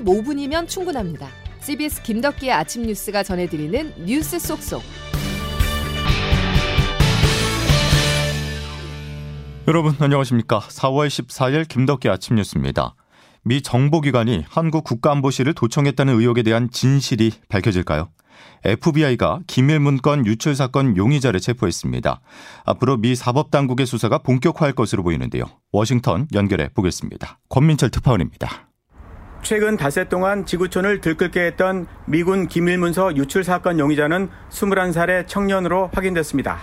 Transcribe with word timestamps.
15분이면 0.00 0.68
충분합니다. 0.68 1.28
CBS 1.60 2.02
김덕기의 2.02 2.52
아침 2.52 2.82
뉴스가 2.82 3.22
전해드리는 3.22 4.04
뉴스 4.04 4.38
속속. 4.38 4.82
여러분 9.68 9.96
안녕하십니까? 9.98 10.60
4월 10.60 11.08
14일 11.08 11.66
김덕기 11.66 12.08
아침 12.08 12.36
뉴스입니다. 12.36 12.94
미 13.42 13.62
정보기관이 13.62 14.44
한국 14.48 14.84
국가안보실을 14.84 15.54
도청했다는 15.54 16.18
의혹에 16.18 16.42
대한 16.42 16.70
진실이 16.70 17.32
밝혀질까요? 17.48 18.10
FBI가 18.64 19.40
기밀 19.46 19.80
문건 19.80 20.26
유출 20.26 20.54
사건 20.54 20.96
용의자를 20.96 21.40
체포했습니다. 21.40 22.20
앞으로 22.64 22.96
미 22.96 23.14
사법당국의 23.14 23.86
수사가 23.86 24.18
본격화할 24.18 24.72
것으로 24.72 25.02
보이는데요. 25.02 25.44
워싱턴 25.72 26.28
연결해 26.34 26.68
보겠습니다. 26.74 27.38
권민철 27.48 27.90
특파원입니다. 27.90 28.68
최근 29.46 29.76
닷새 29.76 30.08
동안 30.08 30.44
지구촌을 30.44 31.00
들끓게 31.00 31.42
했던 31.42 31.86
미군 32.04 32.48
기밀문서 32.48 33.14
유출 33.14 33.44
사건 33.44 33.78
용의자는 33.78 34.28
21살의 34.50 35.28
청년으로 35.28 35.88
확인됐습니다. 35.94 36.58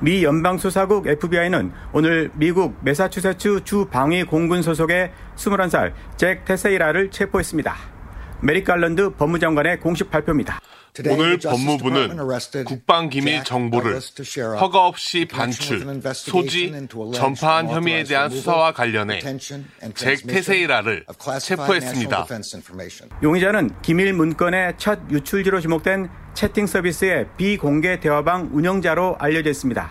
미 0.00 0.24
연방수사국 0.24 1.06
FBI는 1.06 1.72
오늘 1.92 2.30
미국 2.32 2.78
메사추세츠 2.80 3.64
주 3.64 3.88
방위 3.90 4.24
공군 4.24 4.62
소속의 4.62 5.12
21살 5.36 5.92
잭 6.16 6.46
테세이라를 6.46 7.10
체포했습니다. 7.10 7.74
메릭 8.40 8.64
갈런드 8.64 9.10
법무장관의 9.10 9.80
공식 9.80 10.10
발표입니다. 10.10 10.60
오늘 11.10 11.38
법무부는 11.38 12.16
국방기밀 12.66 13.42
정보를 13.42 13.98
허가 14.60 14.86
없이 14.86 15.26
반출, 15.26 15.84
소지, 16.14 16.72
전파한 17.12 17.68
혐의에 17.68 18.04
대한 18.04 18.30
수사와 18.30 18.72
관련해 18.72 19.18
잭 19.94 20.26
테세이라를 20.26 21.04
체포했습니다. 21.40 22.26
용의자는 23.24 23.70
기밀 23.82 24.12
문건의 24.12 24.74
첫 24.76 25.00
유출지로 25.10 25.60
지목된 25.60 26.08
채팅 26.34 26.68
서비스의 26.68 27.26
비공개 27.36 27.98
대화방 27.98 28.50
운영자로 28.52 29.16
알려져 29.18 29.50
있습니다. 29.50 29.90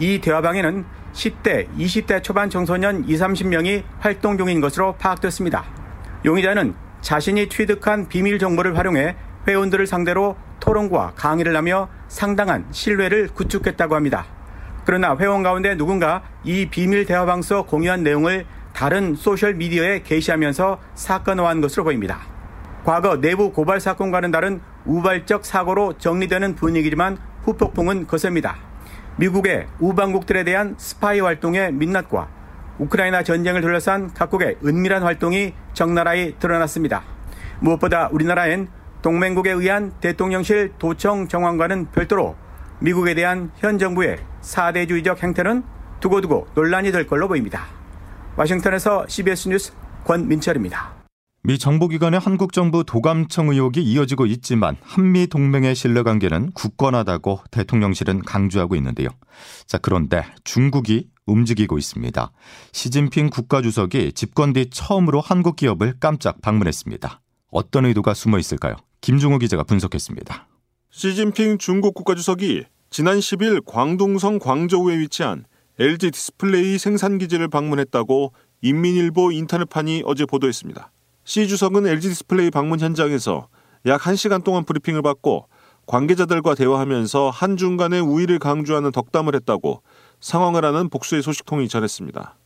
이 0.00 0.20
대화방에는 0.20 0.84
10대, 1.12 1.68
20대 1.78 2.22
초반 2.24 2.50
청소년 2.50 3.04
20, 3.08 3.20
30명이 3.20 3.84
활동 4.00 4.36
중인 4.36 4.60
것으로 4.60 4.96
파악됐습니다. 4.96 5.64
용의자는 6.24 6.74
자신이 7.02 7.48
취득한 7.48 8.08
비밀 8.08 8.40
정보를 8.40 8.76
활용해 8.76 9.14
회원들을 9.46 9.86
상대로 9.86 10.36
토론과 10.60 11.12
강의를 11.16 11.56
하며 11.56 11.88
상당한 12.08 12.66
신뢰를 12.70 13.28
구축했다고 13.28 13.94
합니다. 13.94 14.26
그러나 14.84 15.16
회원 15.16 15.42
가운데 15.42 15.76
누군가 15.76 16.22
이 16.44 16.66
비밀 16.66 17.06
대화방서 17.06 17.62
공유한 17.62 18.02
내용을 18.02 18.46
다른 18.72 19.14
소셜 19.14 19.54
미디어에 19.54 20.02
게시하면서 20.02 20.80
사건화한 20.94 21.60
것으로 21.60 21.84
보입니다. 21.84 22.20
과거 22.84 23.20
내부 23.20 23.52
고발 23.52 23.80
사건과는 23.80 24.30
다른 24.30 24.60
우발적 24.84 25.46
사고로 25.46 25.96
정리되는 25.98 26.54
분위기지만 26.54 27.16
후폭풍은 27.44 28.06
거셉니다. 28.06 28.56
미국의 29.16 29.68
우방국들에 29.78 30.44
대한 30.44 30.74
스파이 30.76 31.20
활동의 31.20 31.72
민낯과 31.72 32.28
우크라이나 32.78 33.22
전쟁을 33.22 33.60
둘러싼 33.60 34.12
각국의 34.12 34.58
은밀한 34.64 35.02
활동이 35.02 35.54
적나라히 35.72 36.34
드러났습니다. 36.38 37.02
무엇보다 37.60 38.08
우리나라엔 38.10 38.68
동맹국에 39.04 39.50
의한 39.50 39.92
대통령실 40.00 40.72
도청 40.78 41.28
정황과는 41.28 41.90
별도로 41.90 42.36
미국에 42.80 43.14
대한 43.14 43.50
현 43.58 43.78
정부의 43.78 44.16
사대주의적 44.40 45.22
행태는 45.22 45.62
두고두고 46.00 46.48
논란이 46.54 46.90
될 46.90 47.06
걸로 47.06 47.28
보입니다. 47.28 47.66
와싱턴에서 48.38 49.04
CBS 49.06 49.50
뉴스 49.50 49.72
권민철입니다. 50.04 50.94
미 51.42 51.58
정보기관의 51.58 52.18
한국 52.18 52.54
정부 52.54 52.82
도감청 52.82 53.50
의혹이 53.50 53.82
이어지고 53.82 54.24
있지만 54.24 54.78
한미 54.80 55.26
동맹의 55.26 55.74
신뢰관계는 55.74 56.52
굳건하다고 56.52 57.40
대통령실은 57.50 58.22
강조하고 58.22 58.74
있는데요. 58.76 59.10
자, 59.66 59.76
그런데 59.76 60.24
중국이 60.44 61.10
움직이고 61.26 61.76
있습니다. 61.76 62.32
시진핑 62.72 63.28
국가주석이 63.28 64.14
집권 64.14 64.54
뒤 64.54 64.70
처음으로 64.70 65.20
한국 65.20 65.56
기업을 65.56 65.96
깜짝 66.00 66.40
방문했습니다. 66.40 67.20
어떤 67.50 67.84
의도가 67.84 68.14
숨어 68.14 68.38
있을까요? 68.38 68.76
김중호 69.04 69.36
기자가 69.36 69.64
분석했습니다. 69.64 70.48
시진핑 70.88 71.58
중국 71.58 71.92
국가주석이 71.92 72.64
지난 72.88 73.18
10일 73.18 73.62
광둥성 73.66 74.38
광저우에 74.38 74.98
위치한 74.98 75.44
LG 75.78 76.10
디스플레이 76.10 76.78
생산 76.78 77.18
기지를 77.18 77.48
방문했다고 77.48 78.32
인민일보 78.62 79.30
인터넷판이 79.30 80.04
어제 80.06 80.24
보도했습니다. 80.24 80.90
시 81.24 81.46
주석은 81.46 81.86
LG 81.86 82.08
디스플레이 82.08 82.50
방문 82.50 82.80
현장에서 82.80 83.48
약 83.84 84.00
1시간 84.00 84.42
동안 84.42 84.64
브리핑을 84.64 85.02
받고 85.02 85.48
관계자들과 85.86 86.54
대화하면서 86.54 87.28
한중 87.28 87.76
간의 87.76 88.00
우의를 88.00 88.38
강조하는 88.38 88.90
덕담을 88.90 89.34
했다고 89.34 89.82
상황을 90.20 90.64
하는 90.64 90.88
복수의 90.88 91.22
소식통이 91.22 91.68
전했습니다. 91.68 92.38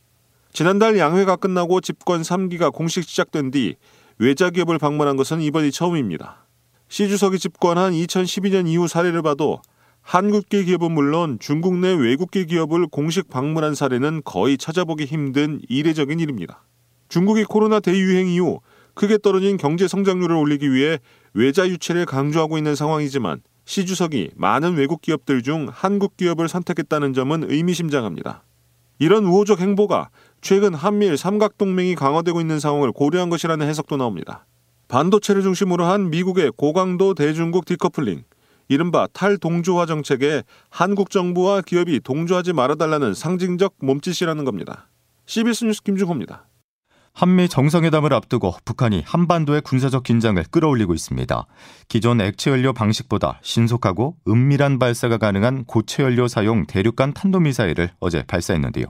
지난달 0.51 0.97
양회가 0.97 1.37
끝나고 1.37 1.79
집권 1.79 2.21
3기가 2.21 2.73
공식 2.73 3.07
시작된 3.07 3.51
뒤 3.51 3.77
외자 4.17 4.49
기업을 4.49 4.77
방문한 4.77 5.15
것은 5.15 5.39
이번이 5.39 5.71
처음입니다. 5.71 6.48
시 6.89 7.07
주석이 7.07 7.37
집권한 7.37 7.93
2012년 7.93 8.67
이후 8.67 8.87
사례를 8.87 9.21
봐도 9.21 9.61
한국계 10.01 10.63
기업은 10.63 10.91
물론 10.91 11.37
중국 11.39 11.77
내 11.77 11.93
외국계 11.93 12.45
기업을 12.45 12.87
공식 12.87 13.29
방문한 13.29 13.75
사례는 13.75 14.23
거의 14.25 14.57
찾아보기 14.57 15.05
힘든 15.05 15.61
이례적인 15.69 16.19
일입니다. 16.19 16.63
중국이 17.07 17.43
코로나 17.43 17.79
대유행 17.79 18.27
이후 18.27 18.59
크게 18.95 19.19
떨어진 19.19 19.57
경제 19.57 19.87
성장률을 19.87 20.35
올리기 20.35 20.73
위해 20.73 20.97
외자 21.35 21.69
유치를 21.69 22.07
강조하고 22.07 22.57
있는 22.57 22.73
상황이지만 22.73 23.41
시 23.65 23.85
주석이 23.85 24.31
많은 24.35 24.73
외국 24.73 25.03
기업들 25.03 25.43
중 25.43 25.69
한국 25.71 26.17
기업을 26.17 26.49
선택했다는 26.49 27.13
점은 27.13 27.51
의미심장합니다. 27.51 28.43
이런 28.97 29.25
우호적 29.25 29.59
행보가 29.59 30.09
최근 30.41 30.73
한미일 30.73 31.17
삼각동맹이 31.17 31.93
강화되고 31.93 32.41
있는 32.41 32.59
상황을 32.59 32.91
고려한 32.93 33.29
것이라는 33.29 33.67
해석도 33.67 33.95
나옵니다. 33.97 34.47
반도체를 34.89 35.43
중심으로 35.43 35.85
한 35.85 36.09
미국의 36.09 36.51
고강도 36.57 37.13
대중국 37.13 37.65
디커플링, 37.65 38.23
이른바 38.67 39.07
탈동조화 39.13 39.85
정책에 39.85 40.43
한국 40.69 41.11
정부와 41.11 41.61
기업이 41.61 42.01
동조하지 42.01 42.53
말아달라는 42.53 43.13
상징적 43.13 43.75
몸짓이라는 43.79 44.43
겁니다. 44.43 44.89
CBS 45.25 45.65
뉴스 45.65 45.83
김중호입니다. 45.83 46.47
한미 47.13 47.49
정상회담을 47.49 48.13
앞두고 48.13 48.55
북한이 48.65 49.03
한반도의 49.05 49.61
군사적 49.61 50.03
긴장을 50.03 50.41
끌어올리고 50.49 50.93
있습니다. 50.93 51.45
기존 51.87 52.21
액체 52.21 52.49
연료 52.49 52.73
방식보다 52.73 53.39
신속하고 53.43 54.15
은밀한 54.27 54.79
발사가 54.79 55.17
가능한 55.17 55.65
고체 55.65 56.03
연료 56.03 56.27
사용 56.27 56.65
대륙간 56.65 57.13
탄도미사일을 57.13 57.91
어제 57.99 58.23
발사했는데요. 58.23 58.85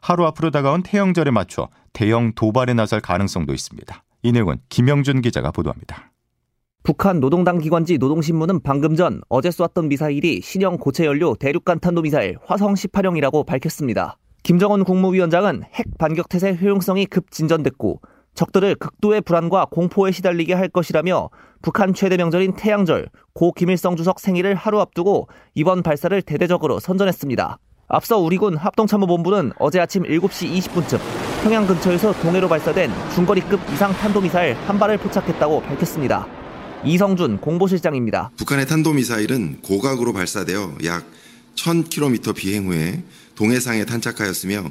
하루 0.00 0.26
앞으로 0.26 0.50
다가온 0.50 0.82
태영절에 0.82 1.30
맞춰 1.30 1.68
대형 1.92 2.32
도발에 2.34 2.74
나설 2.74 3.00
가능성도 3.00 3.54
있습니다. 3.54 4.02
이 4.22 4.32
내용은 4.32 4.56
김영준 4.68 5.20
기자가 5.20 5.50
보도합니다. 5.50 6.12
북한 6.82 7.20
노동당 7.20 7.58
기관지 7.58 7.98
노동신문은 7.98 8.60
방금 8.62 8.96
전 8.96 9.20
어제 9.28 9.50
쏘았던 9.50 9.88
미사일이 9.88 10.40
신형 10.42 10.78
고체 10.78 11.04
연료 11.04 11.34
대륙간 11.34 11.80
탄도미사일 11.80 12.38
화성 12.44 12.74
18형이라고 12.74 13.44
밝혔습니다. 13.44 14.16
김정은 14.42 14.84
국무위원장은 14.84 15.64
핵 15.74 15.86
반격 15.98 16.28
태세 16.28 16.56
효용성이 16.60 17.06
급 17.06 17.30
진전됐고 17.30 18.00
적들을 18.34 18.76
극도의 18.76 19.20
불안과 19.20 19.66
공포에 19.66 20.12
시달리게 20.12 20.54
할 20.54 20.68
것이라며 20.68 21.28
북한 21.60 21.92
최대 21.92 22.16
명절인 22.16 22.54
태양절 22.54 23.08
고 23.34 23.52
김일성 23.52 23.96
주석 23.96 24.20
생일을 24.20 24.54
하루 24.54 24.80
앞두고 24.80 25.28
이번 25.54 25.82
발사를 25.82 26.22
대대적으로 26.22 26.78
선전했습니다. 26.78 27.58
앞서 27.90 28.18
우리군 28.18 28.58
합동참모본부는 28.58 29.52
어제 29.58 29.80
아침 29.80 30.02
7시 30.02 30.58
20분쯤 30.58 31.00
평양 31.42 31.66
근처에서 31.66 32.12
동해로 32.20 32.46
발사된 32.46 32.90
중거리급 33.14 33.60
이상 33.72 33.92
탄도미사일 33.94 34.54
한 34.66 34.78
발을 34.78 34.98
포착했다고 34.98 35.62
밝혔습니다. 35.62 36.26
이성준 36.84 37.38
공보실장입니다. 37.38 38.30
북한의 38.36 38.66
탄도미사일은 38.66 39.62
고각으로 39.62 40.12
발사되어 40.12 40.76
약 40.84 41.06
1000km 41.54 42.34
비행 42.34 42.66
후에 42.66 43.02
동해상에 43.34 43.86
탄착하였으며 43.86 44.64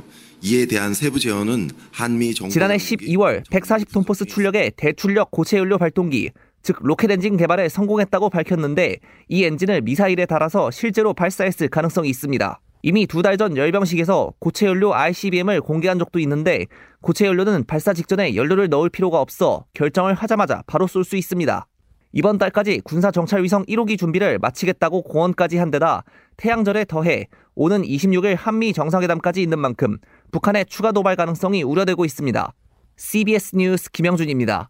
이에 0.44 0.68
대한 0.68 0.94
세부 0.94 1.20
재원은 1.20 1.72
한미 1.92 2.36
정부 2.36 2.54
지난해 2.54 2.78
12월 2.78 3.44
140톤포스 3.48 4.28
출력의 4.28 4.74
대출력 4.78 5.32
고체연료 5.32 5.80
발동기 5.80 6.30
즉 6.62 6.78
로켓 6.82 7.10
엔진 7.10 7.36
개발에 7.36 7.68
성공했다고 7.68 8.30
밝혔는데 8.30 8.98
이 9.28 9.44
엔진을 9.44 9.82
미사일에 9.82 10.28
달아서 10.28 10.70
실제로 10.70 11.14
발사했을 11.16 11.70
가능성이 11.70 12.10
있습니다. 12.10 12.60
이미 12.84 13.08
두 13.08 13.22
달 13.22 13.38
전 13.38 13.58
열병식에서 13.58 14.34
고체 14.40 14.66
연료 14.68 14.94
ICBM을 14.94 15.62
공개한 15.62 16.00
적도 16.00 16.20
있는데 16.20 16.66
고체 17.02 17.26
연료는 17.26 17.66
발사 17.66 17.94
직전에 17.94 18.36
연료를 18.36 18.70
넣을 18.70 18.90
필요가 18.90 19.20
없어 19.22 19.66
결정을 19.74 20.14
하자마자 20.14 20.64
바로 20.68 20.88
쏠 20.88 21.04
수 21.04 21.16
있습니다. 21.18 21.68
이번 22.14 22.38
달까지 22.38 22.82
군사 22.84 23.12
정찰 23.12 23.44
위성 23.44 23.64
1호기 23.66 23.98
준비를 24.00 24.40
마치겠다고 24.40 25.04
공언까지 25.04 25.58
한 25.58 25.70
데다 25.72 26.04
태양절에 26.38 26.86
더해 26.86 27.28
오는 27.56 27.82
26일 27.82 28.36
한미 28.38 28.74
정상회담까지 28.74 29.42
있는 29.42 29.60
만큼 29.60 29.98
북한의 30.32 30.66
추가 30.68 30.92
도발 30.92 31.16
가능성이 31.16 31.64
우려되고 31.64 32.06
있습니다. 32.06 32.54
CBS 32.96 33.56
뉴스 33.56 33.92
김영준입니다. 33.92 34.70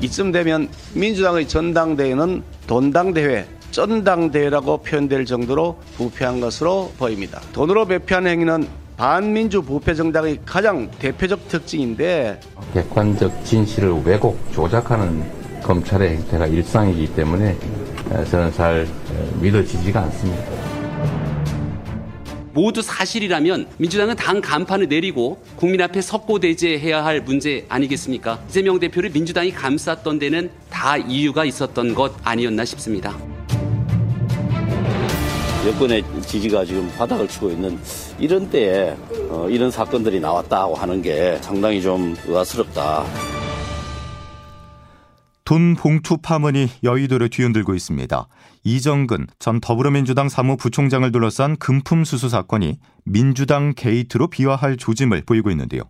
이쯤 0.00 0.30
되면 0.32 0.68
민주당의 0.94 1.48
전당대회는 1.48 2.42
돈당대회, 2.66 3.46
쩐당대회라고 3.70 4.78
표현될 4.78 5.26
정도로 5.26 5.78
부패한 5.96 6.40
것으로 6.40 6.92
보입니다. 6.98 7.40
돈으로 7.52 7.84
배표한 7.86 8.26
행위는 8.26 8.66
반민주 8.96 9.60
부패 9.62 9.94
정당의 9.94 10.38
가장 10.46 10.90
대표적 10.98 11.48
특징인데 11.48 12.40
객관적 12.72 13.44
진실을 13.44 14.02
왜곡 14.04 14.52
조작하는 14.52 15.22
검찰의 15.62 16.16
행태가 16.16 16.46
일상이기 16.46 17.14
때문에 17.14 17.56
저는 18.30 18.52
잘 18.52 18.86
믿어지지가 19.40 20.00
않습니다. 20.04 20.44
모두 22.54 22.80
사실이라면 22.80 23.66
민주당은 23.76 24.16
당 24.16 24.40
간판을 24.40 24.88
내리고 24.88 25.42
국민 25.56 25.82
앞에 25.82 26.00
석고대죄해야 26.00 27.04
할 27.04 27.20
문제 27.20 27.66
아니겠습니까? 27.68 28.38
이재명 28.48 28.78
대표를 28.78 29.10
민주당이 29.10 29.50
감쌌던 29.52 30.18
데는 30.18 30.48
다 30.70 30.96
이유가 30.96 31.44
있었던 31.44 31.94
것 31.94 32.14
아니었나 32.24 32.64
싶습니다. 32.64 33.14
여권의 35.66 36.04
지지가 36.22 36.64
지금 36.64 36.88
바닥을 36.96 37.26
치고 37.26 37.50
있는 37.50 37.76
이런 38.20 38.48
때에 38.48 38.96
어, 39.28 39.48
이런 39.50 39.68
사건들이 39.72 40.20
나왔다고 40.20 40.76
하는 40.76 41.02
게 41.02 41.38
상당히 41.42 41.82
좀 41.82 42.14
의아스럽다. 42.24 43.04
돈 45.44 45.74
봉투 45.74 46.18
파문이 46.18 46.68
여의도를 46.84 47.30
뒤흔들고 47.30 47.74
있습니다. 47.74 48.28
이정근 48.62 49.26
전 49.40 49.60
더불어민주당 49.60 50.28
사무부총장을 50.28 51.10
둘러싼 51.10 51.56
금품 51.56 52.04
수수 52.04 52.28
사건이 52.28 52.78
민주당 53.04 53.72
게이트로 53.74 54.28
비화할 54.28 54.76
조짐을 54.76 55.22
보이고 55.26 55.50
있는데요. 55.50 55.82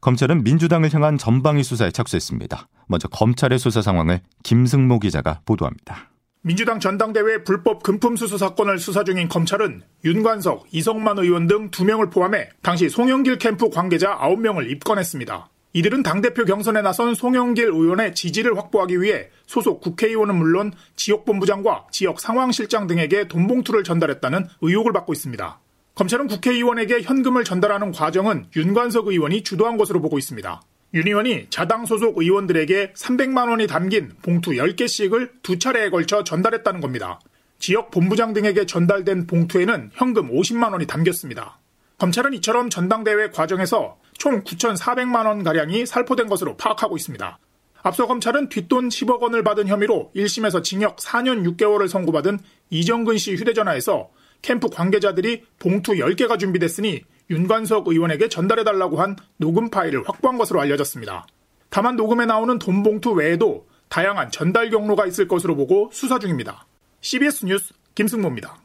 검찰은 0.00 0.42
민주당을 0.42 0.92
향한 0.92 1.16
전방위 1.16 1.62
수사에 1.62 1.92
착수했습니다. 1.92 2.68
먼저 2.88 3.06
검찰의 3.06 3.60
수사 3.60 3.82
상황을 3.82 4.20
김승모 4.42 4.98
기자가 4.98 5.40
보도합니다. 5.44 6.11
민주당 6.44 6.80
전당대회 6.80 7.44
불법 7.44 7.84
금품 7.84 8.16
수수 8.16 8.36
사건을 8.36 8.80
수사 8.80 9.04
중인 9.04 9.28
검찰은 9.28 9.82
윤관석, 10.04 10.66
이성만 10.72 11.18
의원 11.18 11.46
등 11.46 11.70
2명을 11.70 12.10
포함해 12.10 12.48
당시 12.62 12.88
송영길 12.88 13.38
캠프 13.38 13.70
관계자 13.70 14.18
9명을 14.18 14.68
입건했습니다. 14.68 15.48
이들은 15.74 16.02
당대표 16.02 16.44
경선에 16.44 16.82
나선 16.82 17.14
송영길 17.14 17.66
의원의 17.66 18.16
지지를 18.16 18.58
확보하기 18.58 19.00
위해 19.00 19.28
소속 19.46 19.80
국회의원은 19.80 20.34
물론 20.34 20.72
지역본부장과 20.96 21.86
지역 21.92 22.18
상황실장 22.18 22.88
등에게 22.88 23.28
돈봉투를 23.28 23.84
전달했다는 23.84 24.48
의혹을 24.62 24.92
받고 24.92 25.12
있습니다. 25.12 25.60
검찰은 25.94 26.26
국회의원에게 26.26 27.02
현금을 27.02 27.44
전달하는 27.44 27.92
과정은 27.92 28.46
윤관석 28.56 29.06
의원이 29.06 29.44
주도한 29.44 29.76
것으로 29.76 30.00
보고 30.00 30.18
있습니다. 30.18 30.60
윤 30.94 31.06
의원이 31.06 31.46
자당 31.48 31.86
소속 31.86 32.18
의원들에게 32.18 32.92
300만 32.92 33.48
원이 33.48 33.66
담긴 33.66 34.12
봉투 34.20 34.50
10개씩을 34.50 35.30
두 35.42 35.58
차례에 35.58 35.88
걸쳐 35.88 36.22
전달했다는 36.22 36.82
겁니다. 36.82 37.18
지역 37.58 37.90
본부장 37.90 38.34
등에게 38.34 38.66
전달된 38.66 39.26
봉투에는 39.26 39.90
현금 39.94 40.30
50만 40.30 40.72
원이 40.72 40.86
담겼습니다. 40.86 41.58
검찰은 41.96 42.34
이처럼 42.34 42.68
전당대회 42.68 43.30
과정에서 43.30 43.96
총 44.18 44.44
9,400만 44.44 45.24
원 45.24 45.42
가량이 45.42 45.86
살포된 45.86 46.26
것으로 46.26 46.58
파악하고 46.58 46.96
있습니다. 46.96 47.38
앞서 47.84 48.06
검찰은 48.06 48.50
뒷돈 48.50 48.90
10억 48.90 49.20
원을 49.20 49.42
받은 49.42 49.68
혐의로 49.68 50.10
1심에서 50.14 50.62
징역 50.62 50.98
4년 50.98 51.56
6개월을 51.56 51.88
선고받은 51.88 52.38
이정근 52.68 53.16
씨 53.16 53.34
휴대전화에서 53.34 54.10
캠프 54.42 54.68
관계자들이 54.68 55.44
봉투 55.58 55.92
10개가 55.92 56.38
준비됐으니 56.38 57.02
윤관석 57.32 57.88
의원에게 57.88 58.28
전달해달라고 58.28 59.00
한 59.00 59.16
녹음 59.38 59.70
파일을 59.70 60.06
확보한 60.06 60.36
것으로 60.38 60.60
알려졌습니다. 60.60 61.26
다만 61.70 61.96
녹음에 61.96 62.26
나오는 62.26 62.58
돈 62.58 62.82
봉투 62.82 63.12
외에도 63.12 63.66
다양한 63.88 64.30
전달 64.30 64.70
경로가 64.70 65.06
있을 65.06 65.26
것으로 65.26 65.56
보고 65.56 65.88
수사 65.92 66.18
중입니다. 66.18 66.66
CBS 67.00 67.46
뉴스 67.46 67.74
김승모입니다. 67.94 68.58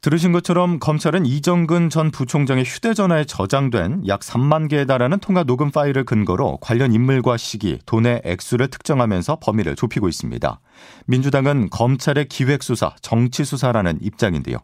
들으신 0.00 0.32
것처럼 0.32 0.78
검찰은 0.78 1.26
이정근 1.26 1.90
전 1.90 2.10
부총장의 2.10 2.64
휴대전화에 2.64 3.24
저장된 3.24 4.08
약 4.08 4.20
3만 4.20 4.70
개에 4.70 4.86
달하는 4.86 5.18
통화 5.18 5.44
녹음 5.44 5.70
파일을 5.70 6.04
근거로 6.04 6.56
관련 6.62 6.94
인물과 6.94 7.36
시기, 7.36 7.78
돈의 7.84 8.22
액수를 8.24 8.68
특정하면서 8.68 9.40
범위를 9.42 9.76
좁히고 9.76 10.08
있습니다. 10.08 10.60
민주당은 11.06 11.68
검찰의 11.68 12.28
기획수사, 12.28 12.94
정치수사라는 13.02 13.98
입장인데요. 14.00 14.56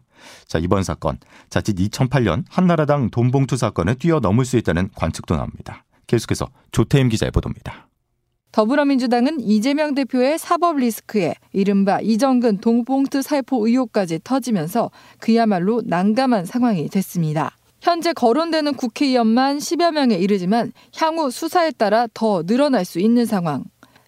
자, 0.47 0.57
이번 0.57 0.81
사건, 0.81 1.19
자칫 1.51 1.75
2008년 1.75 2.43
한나라당 2.49 3.11
돈봉투 3.11 3.57
사건을 3.57 3.95
뛰어넘을 3.95 4.43
수 4.43 4.57
있다는 4.57 4.89
관측도 4.95 5.35
나옵니다. 5.35 5.83
계속해서 6.07 6.49
조태임 6.71 7.09
기자의 7.09 7.29
보도입니다. 7.29 7.86
더불어민주당은 8.51 9.39
이재명 9.41 9.93
대표의 9.93 10.39
사법 10.39 10.77
리스크에 10.77 11.35
이른바 11.53 11.99
이정근 12.01 12.57
동봉투 12.59 13.21
살포 13.21 13.67
의혹까지 13.67 14.21
터지면서 14.23 14.91
그야말로 15.19 15.81
난감한 15.85 16.45
상황이 16.45 16.87
됐습니다. 16.89 17.55
현재 17.81 18.13
거론되는 18.13 18.73
국회의원만 18.73 19.59
10여 19.59 19.91
명에 19.91 20.15
이르지만 20.15 20.71
향후 20.97 21.29
수사에 21.29 21.71
따라 21.71 22.07
더 22.13 22.43
늘어날 22.43 22.83
수 22.85 22.99
있는 22.99 23.25
상황. 23.25 23.63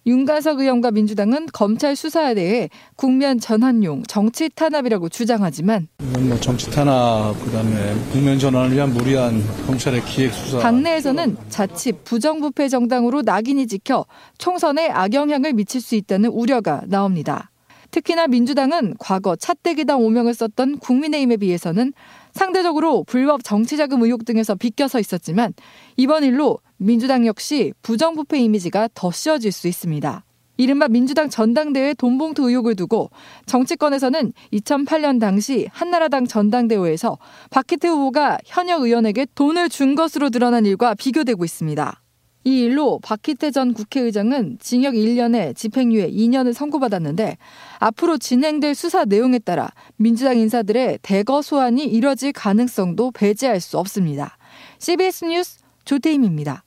윤가석 0.09 0.59
의원과 0.59 0.89
민주당은 0.89 1.45
검찰 1.53 1.95
수사에 1.95 2.33
대해 2.33 2.69
국면 2.95 3.39
전환용 3.39 4.01
정치 4.07 4.49
탄압이라고 4.49 5.07
주장하지만 5.07 5.87
뭐 6.19 6.39
정치 6.39 6.71
탄압 6.71 7.39
그다음에 7.45 7.93
국면 8.11 8.39
전환을 8.39 8.75
위한 8.75 8.91
무리한 8.91 9.39
검찰의 9.67 10.03
기획 10.05 10.33
수사. 10.33 10.57
당내에서는 10.59 11.37
자칫 11.49 12.03
부정부패 12.03 12.69
정당으로 12.69 13.21
낙인이 13.21 13.67
찍혀 13.67 14.05
총선에 14.39 14.89
악영향을 14.89 15.53
미칠 15.53 15.79
수 15.79 15.93
있다는 15.93 16.31
우려가 16.31 16.81
나옵니다. 16.87 17.51
특히나 17.91 18.27
민주당은 18.27 18.95
과거 18.99 19.35
차떼기당 19.35 20.01
오명을 20.01 20.33
썼던 20.33 20.79
국민의힘에 20.79 21.37
비해서는 21.37 21.93
상대적으로 22.33 23.03
불법 23.03 23.43
정치자금 23.43 24.03
의혹 24.03 24.25
등에서 24.25 24.55
비껴서 24.55 24.99
있었지만 24.99 25.53
이번 25.97 26.23
일로 26.23 26.59
민주당 26.77 27.25
역시 27.25 27.73
부정부패 27.81 28.39
이미지가 28.39 28.89
더 28.93 29.11
씌워질 29.11 29.51
수 29.51 29.67
있습니다. 29.67 30.23
이른바 30.57 30.89
민주당 30.89 31.29
전당대회 31.29 31.93
돈봉투 31.93 32.49
의혹을 32.49 32.75
두고 32.75 33.09
정치권에서는 33.45 34.33
2008년 34.51 35.19
당시 35.19 35.69
한나라당 35.71 36.27
전당대회에서 36.27 37.17
박희태 37.49 37.87
후보가 37.87 38.39
현역 38.45 38.81
의원에게 38.83 39.27
돈을 39.35 39.69
준 39.69 39.95
것으로 39.95 40.29
드러난 40.29 40.65
일과 40.65 40.95
비교되고 40.95 41.45
있습니다. 41.45 42.01
이 42.43 42.59
일로 42.61 42.99
박희태 43.03 43.51
전 43.51 43.73
국회의장은 43.73 44.57
징역 44.59 44.95
1년에 44.95 45.55
집행유예 45.55 46.09
2년을 46.11 46.53
선고받았는데 46.53 47.37
앞으로 47.79 48.17
진행될 48.17 48.75
수사 48.75 49.05
내용에 49.05 49.39
따라 49.39 49.69
민주당 49.95 50.37
인사들의 50.37 50.99
대거 51.01 51.41
소환이 51.41 51.85
이뤄질 51.85 52.33
가능성도 52.33 53.11
배제할 53.11 53.59
수 53.59 53.77
없습니다. 53.79 54.37
CBS 54.77 55.25
뉴스 55.25 55.59
조태임입니다. 55.85 56.63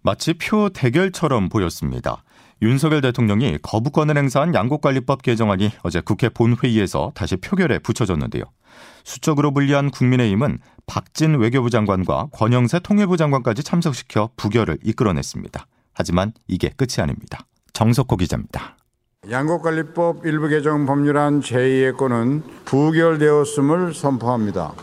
마치 0.00 0.34
표 0.34 0.68
대결처럼 0.70 1.48
보였습니다. 1.48 2.24
윤석열 2.62 3.00
대통령이 3.00 3.58
거부권을 3.60 4.16
행사한 4.16 4.54
양곡관리법 4.54 5.22
개정안이 5.22 5.70
어제 5.82 6.00
국회 6.00 6.28
본회의에서 6.28 7.10
다시 7.14 7.36
표결에 7.36 7.80
붙여졌는데요. 7.80 8.44
수적으로 9.04 9.52
불리한 9.52 9.90
국민의힘은 9.90 10.58
박진 10.86 11.34
외교부 11.36 11.70
장관과 11.70 12.28
권영세 12.32 12.80
통일부 12.80 13.16
장관까지 13.16 13.64
참석시켜 13.64 14.30
부결을 14.36 14.78
이끌어냈습니다. 14.84 15.66
하지만 15.92 16.32
이게 16.46 16.68
끝이 16.70 17.02
아닙니다. 17.02 17.46
정석호 17.72 18.16
기자입니다. 18.16 18.76
양곡관리법 19.32 20.26
일부 20.26 20.46
개정 20.46 20.84
법률안 20.84 21.40
제2의 21.40 21.96
건은 21.96 22.42
부결되었음을 22.66 23.94
선포합니다. 23.94 24.74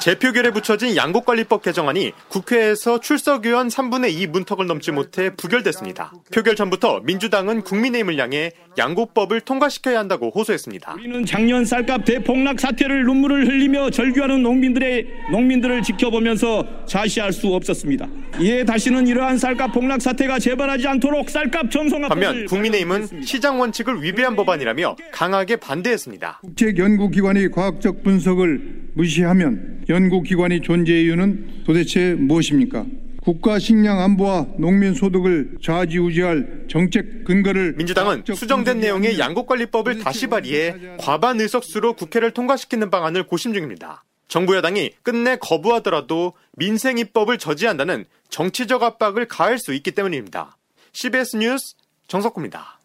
재표결에 0.00 0.52
붙여진 0.52 0.94
양곡관리법 0.94 1.62
개정안이 1.62 2.12
국회에서 2.28 3.00
출석의원 3.00 3.68
3분의 3.68 4.12
2 4.12 4.28
문턱을 4.28 4.68
넘지 4.68 4.92
못해 4.92 5.30
부결됐습니다. 5.34 6.12
표결 6.32 6.54
전부터 6.54 7.00
민주당은 7.00 7.62
국민의힘을 7.62 8.18
향해 8.18 8.52
양곡법을 8.76 9.40
통과시켜야 9.42 9.98
한다고 9.98 10.30
호소했습니다. 10.34 10.94
우리는 10.94 11.24
작년 11.24 11.64
쌀값 11.64 12.04
대폭락 12.04 12.60
사태를 12.60 13.04
눈물을 13.04 13.46
흘리며 13.46 13.90
절규하는 13.90 14.42
농민들의 14.42 15.06
농민들을 15.32 15.82
지켜보면서 15.82 16.86
자시할 16.86 17.32
수 17.32 17.48
없었습니다. 17.54 18.08
이에 18.40 18.64
다시는 18.64 19.06
이러한 19.06 19.38
쌀값 19.38 19.72
폭락 19.72 20.02
사태가 20.02 20.38
재발하지 20.38 20.86
않도록 20.88 21.30
쌀값 21.30 21.70
정성화 21.70 22.08
반면 22.08 22.46
국민의힘은 22.46 23.22
시장 23.22 23.60
원칙을 23.60 24.02
위배한 24.02 24.36
법안이라며 24.36 24.96
강하게 25.12 25.56
반대했습니다. 25.56 26.38
국책 26.40 26.78
연구기관의 26.78 27.50
과학적 27.50 28.02
분석을 28.02 28.90
무시하면 28.94 29.84
연구기관의 29.88 30.60
존재 30.62 31.00
이유는 31.02 31.64
도대체 31.64 32.14
무엇입니까? 32.14 32.84
국가 33.24 33.58
식량 33.58 34.00
안보와 34.00 34.46
농민 34.58 34.92
소득을 34.92 35.56
좌지우지할 35.62 36.66
정책 36.68 37.24
근거를 37.24 37.72
민주당은 37.72 38.22
수정된 38.26 38.80
내용의 38.80 39.18
양곡관리법을 39.18 40.00
다시 40.00 40.26
발의해 40.26 40.96
과반 40.98 41.40
의석수로 41.40 41.94
국회를 41.94 42.32
통과시키는 42.32 42.90
방안을 42.90 43.26
고심 43.26 43.54
중입니다. 43.54 44.04
정부 44.28 44.54
여당이 44.56 44.90
끝내 45.02 45.36
거부하더라도 45.36 46.34
민생 46.52 46.98
입법을 46.98 47.38
저지한다는 47.38 48.04
정치적 48.28 48.82
압박을 48.82 49.26
가할 49.26 49.58
수 49.58 49.72
있기 49.72 49.92
때문입니다. 49.92 50.58
CBS 50.92 51.36
뉴스 51.36 51.76
정석구입니다. 52.08 52.80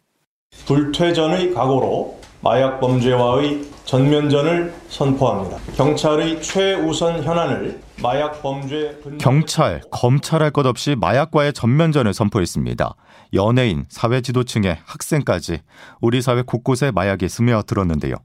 불퇴전의 0.66 1.54
각오로 1.54 2.19
마약 2.42 2.80
범죄와의 2.80 3.66
전면전을 3.84 4.74
선포합니다. 4.88 5.58
경찰의 5.76 6.42
최우선 6.42 7.24
현안을 7.24 7.82
마약 8.02 8.42
범죄 8.42 8.98
경찰, 9.20 9.82
검찰 9.92 10.42
할 10.42 10.52
것 10.52 10.66
없이 10.66 10.96
마약과의 10.96 11.52
전면전을 11.54 12.14
선포했습니다. 12.14 12.96
연예인, 13.34 13.86
사회 13.90 14.22
지도층의 14.22 14.78
학생까지 14.86 15.60
우리 16.02 16.22
사회 16.22 16.42
곳곳에 16.42 16.92
마약이 16.92 17.28
스며들었는데요. 17.28 18.16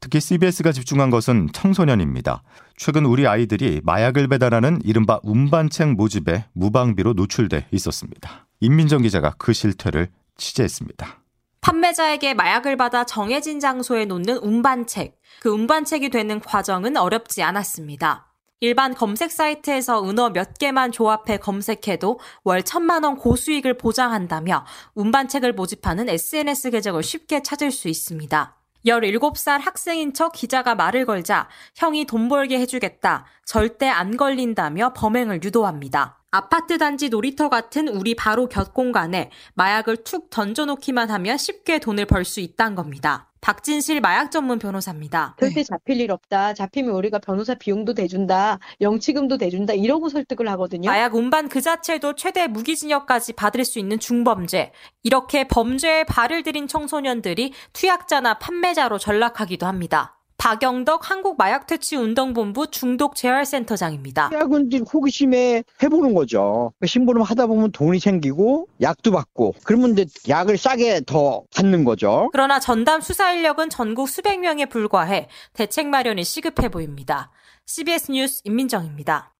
특히 0.00 0.20
CBS가 0.20 0.70
집중한 0.72 1.10
것은 1.10 1.48
청소년입니다. 1.52 2.42
최근 2.76 3.04
우리 3.06 3.26
아이들이 3.26 3.80
마약을 3.82 4.28
배달하는 4.28 4.78
이른바 4.84 5.18
운반책 5.24 5.94
모집에 5.94 6.44
무방비로 6.52 7.14
노출돼 7.14 7.66
있었습니다. 7.72 8.46
임민정 8.60 9.02
기자가 9.02 9.34
그 9.36 9.52
실태를 9.52 10.08
취재했습니다. 10.36 11.23
판매자에게 11.64 12.34
마약을 12.34 12.76
받아 12.76 13.04
정해진 13.04 13.58
장소에 13.58 14.04
놓는 14.04 14.36
운반책. 14.36 15.18
그 15.40 15.48
운반책이 15.48 16.10
되는 16.10 16.38
과정은 16.38 16.98
어렵지 16.98 17.42
않았습니다. 17.42 18.26
일반 18.60 18.94
검색 18.94 19.32
사이트에서 19.32 20.06
은어 20.06 20.30
몇 20.30 20.58
개만 20.58 20.92
조합해 20.92 21.38
검색해도 21.38 22.20
월 22.44 22.62
천만 22.62 23.02
원 23.02 23.16
고수익을 23.16 23.78
보장한다며 23.78 24.66
운반책을 24.94 25.54
모집하는 25.54 26.10
SNS 26.10 26.70
계정을 26.70 27.02
쉽게 27.02 27.42
찾을 27.42 27.70
수 27.70 27.88
있습니다. 27.88 28.56
17살 28.84 29.58
학생인 29.62 30.12
척 30.12 30.32
기자가 30.32 30.74
말을 30.74 31.06
걸자 31.06 31.48
형이 31.76 32.04
돈 32.04 32.28
벌게 32.28 32.58
해주겠다. 32.60 33.24
절대 33.46 33.88
안 33.88 34.18
걸린다며 34.18 34.92
범행을 34.92 35.42
유도합니다. 35.42 36.23
아파트 36.34 36.78
단지 36.78 37.10
놀이터 37.10 37.48
같은 37.48 37.86
우리 37.86 38.16
바로 38.16 38.48
곁 38.48 38.74
공간에 38.74 39.30
마약을 39.54 39.98
툭 39.98 40.30
던져놓기만 40.30 41.08
하면 41.08 41.38
쉽게 41.38 41.78
돈을 41.78 42.06
벌 42.06 42.24
수 42.24 42.40
있다는 42.40 42.74
겁니다. 42.74 43.30
박진실 43.40 44.00
마약 44.00 44.32
전문 44.32 44.58
변호사입니다. 44.58 45.36
절대 45.38 45.62
잡힐 45.62 46.00
일 46.00 46.10
없다. 46.10 46.54
잡히면 46.54 46.92
우리가 46.94 47.20
변호사 47.20 47.54
비용도 47.54 47.94
대준다. 47.94 48.58
영치금도 48.80 49.36
대준다. 49.38 49.74
이러고 49.74 50.08
설득을 50.08 50.48
하거든요. 50.48 50.90
마약 50.90 51.14
운반 51.14 51.48
그 51.48 51.60
자체도 51.60 52.14
최대 52.16 52.48
무기징역까지 52.48 53.34
받을 53.34 53.64
수 53.64 53.78
있는 53.78 54.00
중범죄. 54.00 54.72
이렇게 55.04 55.46
범죄에 55.46 56.02
발을 56.04 56.42
들인 56.42 56.66
청소년들이 56.66 57.52
투약자나 57.74 58.38
판매자로 58.40 58.98
전락하기도 58.98 59.66
합니다. 59.66 60.13
박영덕 60.36 61.10
한국마약퇴치운동본부 61.10 62.70
중독재활센터장입니다. 62.70 64.30
약은 64.32 64.70
호기심에 64.92 65.64
해보는 65.82 66.14
거죠. 66.14 66.72
심부름 66.84 67.22
하다 67.22 67.46
보면 67.46 67.72
돈이 67.72 67.98
생기고 67.98 68.68
약도 68.80 69.10
받고 69.12 69.54
그러면 69.64 69.92
이제 69.92 70.06
약을 70.28 70.58
싸게 70.58 71.02
더 71.06 71.44
받는 71.54 71.84
거죠. 71.84 72.28
그러나 72.32 72.60
전담 72.60 73.00
수사 73.00 73.32
인력은 73.32 73.70
전국 73.70 74.08
수백 74.08 74.40
명에 74.40 74.66
불과해 74.66 75.28
대책 75.52 75.88
마련이 75.88 76.24
시급해 76.24 76.68
보입니다. 76.68 77.30
CBS 77.66 78.12
뉴스 78.12 78.40
임민정입니다. 78.44 79.34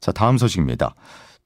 자, 0.00 0.12
다음 0.12 0.38
소식입니다. 0.38 0.94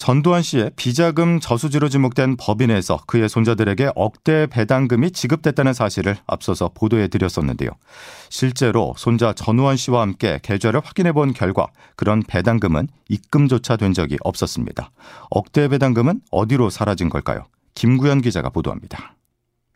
전두환 0.01 0.41
씨의 0.41 0.71
비자금 0.77 1.41
저수지로 1.41 1.91
지목된 1.91 2.39
법인에서 2.39 3.03
그의 3.07 3.29
손자들에게 3.29 3.91
억대 3.95 4.47
배당금이 4.47 5.11
지급됐다는 5.11 5.75
사실을 5.75 6.17
앞서서 6.27 6.71
보도해 6.73 7.09
드렸었는데요. 7.09 7.69
실제로 8.31 8.95
손자 8.97 9.35
전우환 9.35 9.77
씨와 9.77 10.01
함께 10.01 10.41
계좌를 10.43 10.81
확인해 10.83 11.13
본 11.13 11.35
결과 11.35 11.67
그런 11.97 12.23
배당금은 12.23 12.89
입금조차 13.11 13.77
된 13.77 13.93
적이 13.93 14.17
없었습니다. 14.23 14.91
억대 15.29 15.69
배당금은 15.69 16.23
어디로 16.31 16.71
사라진 16.71 17.11
걸까요? 17.11 17.45
김구현 17.75 18.23
기자가 18.23 18.49
보도합니다. 18.49 19.17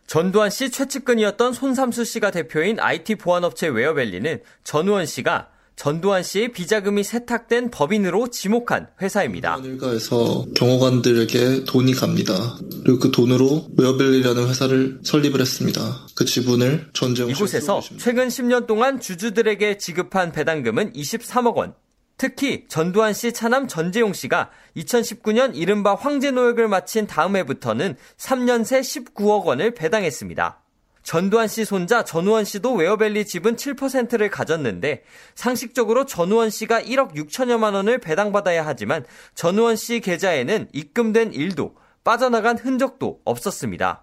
전두환 0.06 0.48
씨 0.48 0.70
최측근이었던 0.70 1.52
손삼수 1.52 2.06
씨가 2.06 2.30
대표인 2.30 2.80
IT 2.80 3.16
보안업체 3.16 3.68
웨어밸리는 3.68 4.40
전우원 4.64 5.04
씨가 5.04 5.48
전두환 5.76 6.22
씨의 6.22 6.52
비자금이 6.52 7.02
세탁된 7.02 7.70
법인으로 7.70 8.28
지목한 8.28 8.88
회사입니다. 9.02 9.58
일가에서 9.62 10.46
경호관들에게 10.54 11.64
돈이 11.64 11.94
갑니다. 11.94 12.56
그리고 12.84 12.98
그 13.00 13.10
돈으로 13.10 13.66
웨어벨리라는 13.76 14.48
회사를 14.48 15.00
설립을 15.02 15.40
했습니다. 15.40 16.06
그 16.14 16.24
지분을 16.24 16.90
전재용 16.92 17.30
이곳에서 17.30 17.80
최근 17.98 18.28
10년 18.28 18.66
동안 18.66 19.00
주주들에게 19.00 19.78
지급한 19.78 20.32
배당금은 20.32 20.92
23억 20.92 21.56
원. 21.56 21.74
특히 22.16 22.66
전두환 22.68 23.12
씨 23.12 23.32
차남 23.32 23.66
전재용 23.66 24.12
씨가 24.12 24.50
2019년 24.76 25.56
이른바 25.56 25.96
황제 25.96 26.30
노역을 26.30 26.68
마친 26.68 27.08
다음 27.08 27.34
해부터는 27.34 27.96
3년 28.16 28.64
새 28.64 28.80
19억 28.80 29.44
원을 29.44 29.74
배당했습니다. 29.74 30.63
전두환 31.04 31.48
씨 31.48 31.66
손자 31.66 32.02
전우원 32.02 32.44
씨도 32.44 32.72
웨어밸리 32.72 33.26
지분 33.26 33.56
7%를 33.56 34.30
가졌는데 34.30 35.04
상식적으로 35.34 36.06
전우원 36.06 36.48
씨가 36.48 36.80
1억 36.80 37.14
6천여만 37.14 37.74
원을 37.74 37.98
배당받아야 37.98 38.66
하지만 38.66 39.04
전우원 39.34 39.76
씨 39.76 40.00
계좌에는 40.00 40.68
입금된 40.72 41.34
일도 41.34 41.76
빠져나간 42.02 42.56
흔적도 42.56 43.20
없었습니다. 43.24 44.02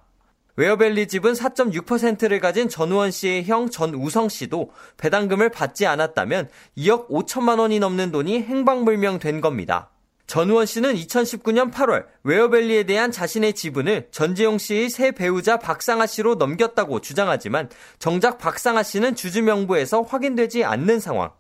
웨어밸리 0.57 1.07
지분 1.07 1.33
4.6%를 1.33 2.39
가진 2.39 2.69
전우원 2.69 3.09
씨의 3.09 3.45
형 3.45 3.69
전우성 3.69 4.29
씨도 4.29 4.71
배당금을 4.97 5.49
받지 5.49 5.87
않았다면 5.87 6.49
2억 6.77 7.09
5천만 7.09 7.59
원이 7.59 7.79
넘는 7.79 8.11
돈이 8.11 8.43
행방불명된 8.43 9.41
겁니다. 9.41 9.89
전우원 10.31 10.65
씨는 10.65 10.95
2019년 10.95 11.73
8월 11.73 12.05
웨어밸리에 12.23 12.83
대한 12.83 13.11
자신의 13.11 13.51
지분을 13.51 14.07
전재용 14.11 14.59
씨의 14.59 14.89
새 14.89 15.11
배우자 15.11 15.57
박상아 15.57 16.05
씨로 16.05 16.35
넘겼다고 16.35 17.01
주장하지만 17.01 17.67
정작 17.99 18.37
박상아 18.37 18.81
씨는 18.81 19.15
주주 19.15 19.43
명부에서 19.43 20.03
확인되지 20.03 20.63
않는 20.63 21.01
상황. 21.01 21.31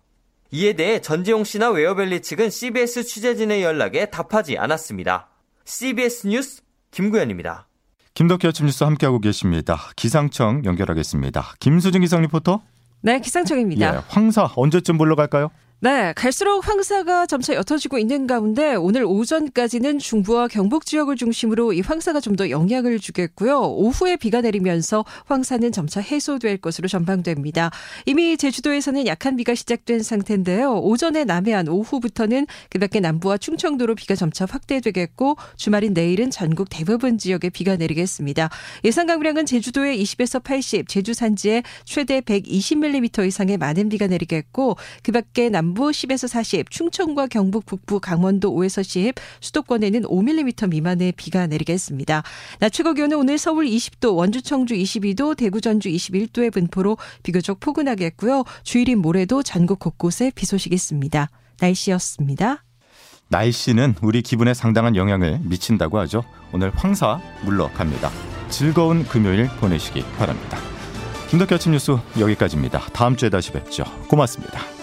이에 0.51 0.73
대해 0.73 0.99
전재용 0.99 1.45
씨나 1.45 1.69
웨어밸리 1.69 2.21
측은 2.21 2.49
CBS 2.49 3.05
취재진의 3.05 3.63
연락에 3.63 4.07
답하지 4.07 4.57
않았습니다. 4.57 5.29
CBS 5.63 6.27
뉴스 6.27 6.61
김구현입니다. 6.91 7.69
김덕기 8.13 8.45
아침 8.45 8.65
뉴스 8.65 8.83
함께하고 8.83 9.19
계십니다. 9.21 9.79
기상청 9.95 10.65
연결하겠습니다. 10.65 11.53
김수진 11.61 12.01
기상 12.01 12.23
리포터. 12.23 12.61
네, 13.03 13.21
기상청입니다. 13.21 13.95
예, 13.95 14.01
황사 14.09 14.51
언제쯤 14.57 14.97
물러갈까요? 14.97 15.49
네, 15.83 16.13
갈수록 16.15 16.67
황사가 16.67 17.25
점차 17.25 17.55
옅어지고 17.55 17.97
있는 17.97 18.27
가운데 18.27 18.75
오늘 18.75 19.03
오전까지는 19.03 19.97
중부와 19.97 20.47
경북 20.47 20.85
지역을 20.85 21.15
중심으로 21.15 21.73
이 21.73 21.81
황사가 21.81 22.19
좀 22.19 22.35
더 22.35 22.51
영향을 22.51 22.99
주겠고요. 22.99 23.59
오후에 23.59 24.15
비가 24.15 24.41
내리면서 24.41 25.03
황사는 25.25 25.71
점차 25.71 25.99
해소될 25.99 26.57
것으로 26.57 26.87
전망됩니다. 26.87 27.71
이미 28.05 28.37
제주도에서는 28.37 29.07
약한 29.07 29.35
비가 29.35 29.55
시작된 29.55 30.03
상태인데요. 30.03 30.75
오전에 30.75 31.23
남해안, 31.25 31.67
오후부터는 31.67 32.45
그 32.69 32.77
밖에 32.77 32.99
남부와 32.99 33.39
충청도로 33.39 33.95
비가 33.95 34.13
점차 34.13 34.45
확대되겠고 34.45 35.35
주말인 35.57 35.93
내일은 35.93 36.29
전국 36.29 36.67
대부분 36.69 37.17
지역에 37.17 37.49
비가 37.49 37.75
내리겠습니다. 37.75 38.49
예상 38.85 39.07
강우량은 39.07 39.47
제주도에 39.47 39.97
20에서 39.97 40.43
80, 40.43 40.87
제주 40.87 41.15
산지에 41.15 41.63
최대 41.85 42.21
120mm 42.21 43.27
이상의 43.27 43.57
많은 43.57 43.89
비가 43.89 44.05
내리겠고 44.05 44.77
그 45.03 45.11
밖에 45.11 45.49
남 45.49 45.70
남부 45.71 45.89
10에서 45.89 46.27
40, 46.27 46.69
충청과 46.69 47.27
경북 47.27 47.65
북부, 47.65 48.01
강원도 48.01 48.53
5에서 48.53 48.83
10, 48.83 49.13
수도권에는 49.39 50.01
5mm 50.01 50.67
미만의 50.67 51.13
비가 51.13 51.47
내리겠습니다. 51.47 52.23
낮 52.59 52.73
최고 52.73 52.93
기온은 52.93 53.15
오늘 53.15 53.37
서울 53.37 53.65
20도, 53.65 54.17
원주 54.17 54.41
청주 54.41 54.73
22도, 54.73 55.37
대구 55.37 55.61
전주 55.61 55.87
21도의 55.87 56.51
분포로 56.51 56.97
비교적 57.23 57.61
포근하겠고요. 57.61 58.43
주일인 58.63 58.99
모레도 58.99 59.43
전국 59.43 59.79
곳곳에 59.79 60.33
비 60.35 60.45
소식이 60.45 60.75
있습니다. 60.75 61.29
날씨였습니다. 61.61 62.65
날씨는 63.29 63.95
우리 64.01 64.21
기분에 64.21 64.53
상당한 64.53 64.97
영향을 64.97 65.39
미친다고 65.43 65.99
하죠. 65.99 66.25
오늘 66.51 66.71
황사 66.75 67.21
물러갑니다. 67.45 68.11
즐거운 68.49 69.05
금요일 69.05 69.47
보내시기 69.61 70.03
바랍니다. 70.17 70.57
김덕기 71.29 71.53
아침 71.53 71.71
뉴스 71.71 71.95
여기까지입니다. 72.19 72.79
다음 72.91 73.15
주에 73.15 73.29
다시 73.29 73.53
뵙죠. 73.53 73.85
고맙습니다. 74.09 74.80